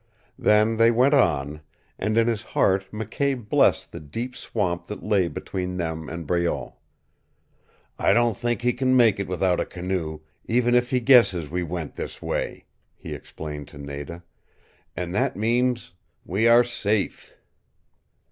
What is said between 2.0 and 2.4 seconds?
in